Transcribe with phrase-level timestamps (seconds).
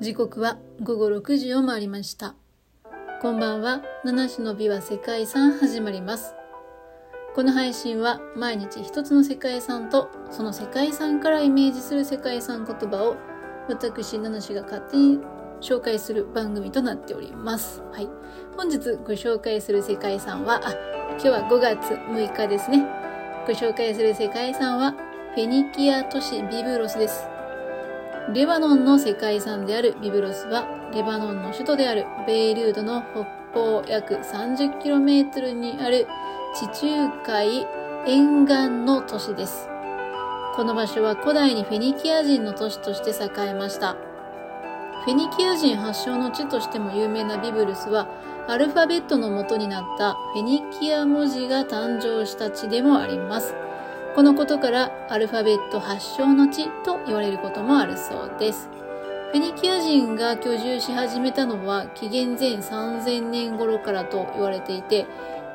[0.00, 2.34] 時刻は午後6時を回りました。
[3.20, 3.82] こんばんは。
[4.02, 6.34] 七種の美は世界遺産始まります。
[7.34, 13.18] この配信は毎日一つの世界遺産とその世界遺産からイメージする世界遺産言葉を
[13.68, 15.18] 私七種が勝手に
[15.60, 17.82] 紹介する番組となっております。
[17.92, 18.08] はい。
[18.56, 20.72] 本日ご紹介する世界遺産は、あ、
[21.10, 22.86] 今日は5月6日ですね。
[23.46, 24.92] ご紹介する世界遺産は
[25.34, 27.29] フェニキア都市ビブロスです。
[28.28, 33.24] レバノンの世界遺産であるビブロスは、レバノンの首都であるベイルードの北
[33.58, 36.06] 方約 30km にある
[36.54, 37.66] 地中海
[38.06, 39.68] 沿岸の都市です。
[40.54, 43.96] この場所は古代にフェニキア人の都市として栄えました。
[45.04, 48.06] フェニキア人発祥の地としても有名なビブルスは、
[48.46, 53.54] アルファベットの元になったフェニキア文字が誕生した地でもあります。
[54.14, 58.68] このことからアルファベット発祥の地と言われることもあるそうです。
[59.32, 65.06] フェニキア人が居住し始めたのは紀元前3000年頃からと言われていて、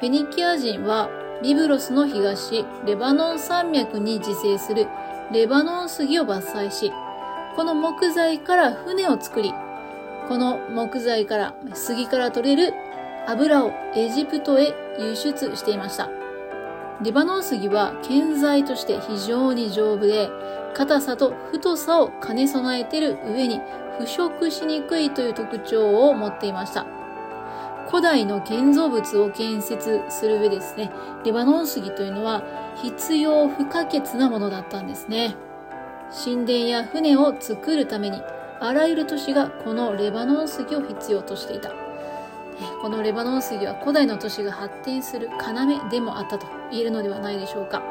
[0.00, 1.10] フェニキア人は
[1.42, 4.88] ビブロスの東、レバノン山脈に自生する
[5.30, 6.90] レバノン杉を伐採し、
[7.54, 9.52] この木材から船を作り、
[10.28, 12.74] この木材から杉から取れる
[13.26, 16.17] 油をエジプトへ輸出していました。
[17.00, 20.28] レバノン杉は建材として非常に丈夫で、
[20.74, 23.60] 硬さと太さを兼ね備えている上に
[23.98, 26.86] 腐食しにくいという特徴を持っていました。
[27.88, 30.90] 古代の建造物を建設する上ですね、
[31.24, 32.42] レバノン杉というのは
[32.82, 35.36] 必要不可欠なものだったんですね。
[36.24, 38.20] 神殿や船を作るために、
[38.60, 41.70] あらゆる都市がこのレバノン杉を必要としていた。
[42.80, 47.82] このレバノン杉は古代の都市が発展する要でもあったと言えるのではないでしょうか。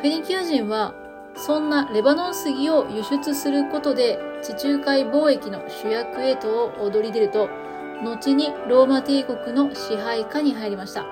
[0.00, 0.94] フェニキア人は
[1.34, 7.48] そんなレバノン杉を輸出することで地中海貿易の主役へと躍り出ると、
[8.02, 11.06] 後にローマ帝国の支配下に入りました。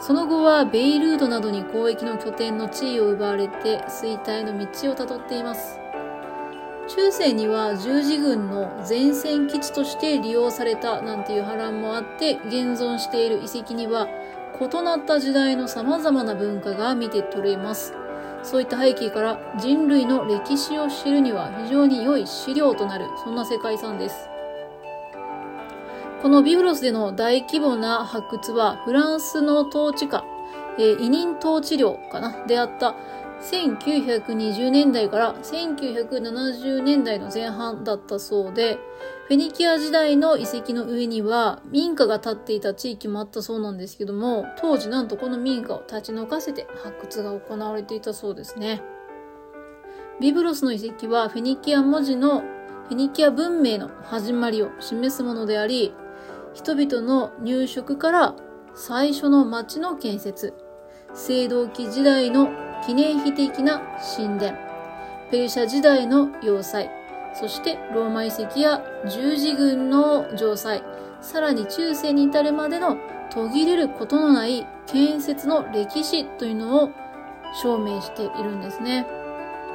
[0.00, 5.78] その後はベイルードなどに交易の拠点の地位を奪われて衰退の道をたどっています。
[6.96, 14.08] 中世には十字軍の前線基地として利用されたなんていう波乱もあって現存している遺跡には
[14.60, 17.94] 異なった時代の様々な文化が見て取れます。
[18.42, 24.28] そういった背景から人類の歴史を知るには非常に良い資料となる、そんな世界遺産です。
[26.22, 30.24] このビブロスでの大規模な発掘はフランスの統治下、
[30.78, 32.94] えー、委任統治領かな、であった
[33.40, 38.78] 1920年代から1970年代の前半だったそうで、
[39.28, 48.82] フェニキア時代の遺跡の上には民家が建っていた地域もあったそうなんですけども、当時なんとこの民家を立ち退かせて発掘が行われていたそうですね。
[50.20, 55.94] ビブロスの遺跡はフェニキア文字のフェニキア文明の始まりを示すものであり、
[56.52, 58.34] 人々の入植から
[58.74, 60.52] 最初の町の建設、
[61.12, 62.50] 青銅器時代の
[62.84, 63.82] 記念碑的な
[64.16, 64.54] 神殿、
[65.30, 66.90] ペルシャ時代の要塞、
[67.34, 70.82] そしてローマ遺跡や十字軍の城塞、
[71.20, 72.96] さらに中世に至るまでの
[73.30, 76.90] 途切れることのない建設の歴史というのを
[77.62, 79.06] 証明しているんですね。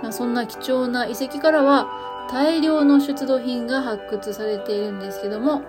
[0.02, 1.88] まあ、そんな貴重な遺跡からは
[2.30, 5.62] 大量の出土品が発掘されているんですけども、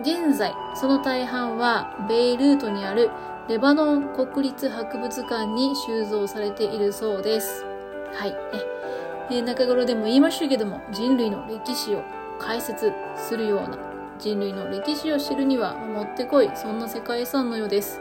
[0.00, 3.10] 現在その大半はベイルートにある
[3.46, 7.62] レバノン国立博物館に収蔵されているそうです。
[8.14, 8.34] はい。
[9.30, 12.02] ね、中頃でも言いましたけども、人類の歴史を
[12.38, 13.76] 解説するような、
[14.18, 18.00] 人類の歴史を知るにはもってこい、そんな世界遺産のようです。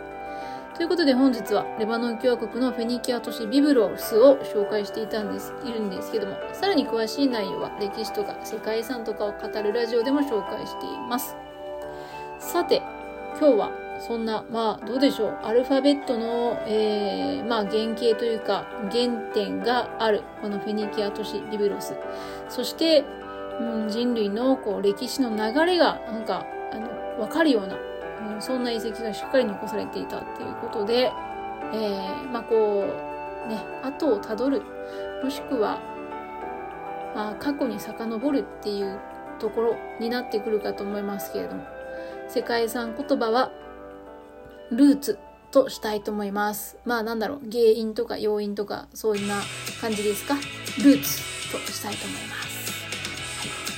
[0.75, 11.35] ということで本日はレバノン共和国のフェニキア都市ビブロスを紹介していたんです、いるんですけども、さらに詳しい内容は歴史とか世界遺産とかを語るラジオでも紹介しています。
[12.39, 12.81] さて、
[13.37, 15.39] 今日はそんな、まあ、どうでしょう。
[15.43, 21.95] アルファベットの、えー、まあ、原型というか、原点がある、このフェニキア都市ビブロス。
[22.49, 23.03] そして、
[23.59, 27.77] うん、人類の、こう、歴史の流れが、なんか、あの、わかるような、
[28.35, 31.11] うん、そんな遺跡がしっかり残されていたっていうことで、
[31.73, 32.85] えー、まあ、こ
[33.45, 34.61] う、ね、後をたどる、
[35.23, 35.79] もしくは、
[37.15, 38.99] まあ、過去に遡るっていう
[39.39, 41.63] ところになってくるかと思いますけれども、
[42.27, 43.51] 世界遺産言葉は
[44.75, 45.19] ルーツ
[45.51, 46.77] としたいと思います。
[46.85, 49.41] まあなんだろう、原因とか要因とか、そういうな
[49.79, 50.35] 感じですか？
[50.35, 51.17] ルーツ
[51.51, 52.71] としたいと思います。
[53.39, 53.72] はい